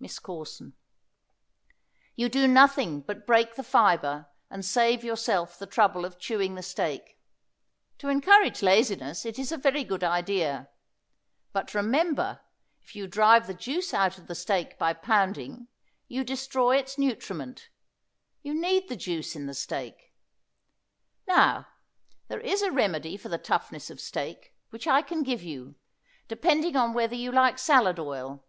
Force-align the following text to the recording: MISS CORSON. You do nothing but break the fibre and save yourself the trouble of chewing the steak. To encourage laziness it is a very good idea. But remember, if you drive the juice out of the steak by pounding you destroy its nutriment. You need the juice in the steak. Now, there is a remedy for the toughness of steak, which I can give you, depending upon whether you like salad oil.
MISS 0.00 0.18
CORSON. 0.20 0.72
You 2.14 2.30
do 2.30 2.48
nothing 2.48 3.02
but 3.02 3.26
break 3.26 3.56
the 3.56 3.62
fibre 3.62 4.26
and 4.48 4.64
save 4.64 5.04
yourself 5.04 5.58
the 5.58 5.66
trouble 5.66 6.06
of 6.06 6.18
chewing 6.18 6.54
the 6.54 6.62
steak. 6.62 7.20
To 7.98 8.08
encourage 8.08 8.62
laziness 8.62 9.26
it 9.26 9.38
is 9.38 9.52
a 9.52 9.58
very 9.58 9.84
good 9.84 10.02
idea. 10.02 10.70
But 11.52 11.74
remember, 11.74 12.40
if 12.80 12.96
you 12.96 13.06
drive 13.06 13.46
the 13.46 13.52
juice 13.52 13.92
out 13.92 14.16
of 14.16 14.28
the 14.28 14.34
steak 14.34 14.78
by 14.78 14.94
pounding 14.94 15.68
you 16.08 16.24
destroy 16.24 16.78
its 16.78 16.96
nutriment. 16.96 17.68
You 18.42 18.54
need 18.58 18.88
the 18.88 18.96
juice 18.96 19.36
in 19.36 19.44
the 19.44 19.52
steak. 19.52 20.14
Now, 21.28 21.68
there 22.28 22.40
is 22.40 22.62
a 22.62 22.72
remedy 22.72 23.18
for 23.18 23.28
the 23.28 23.36
toughness 23.36 23.90
of 23.90 24.00
steak, 24.00 24.54
which 24.70 24.86
I 24.86 25.02
can 25.02 25.22
give 25.22 25.42
you, 25.42 25.74
depending 26.28 26.76
upon 26.76 26.94
whether 26.94 27.14
you 27.14 27.30
like 27.30 27.58
salad 27.58 27.98
oil. 27.98 28.42